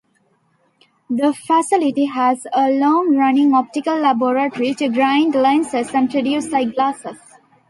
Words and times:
The 1.11 1.31
facility 1.31 2.05
has 2.05 2.47
a 2.53 2.71
long-running 2.71 3.53
optical 3.53 3.99
laboratory 3.99 4.73
to 4.73 4.87
grind 4.89 5.35
lenses 5.35 5.93
and 5.93 6.09
produce 6.09 6.51
eyeglasses. 6.51 7.19